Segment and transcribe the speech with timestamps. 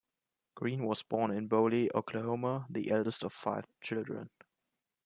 [0.55, 4.31] Green was born in Boley, Oklahoma, the eldest of five children.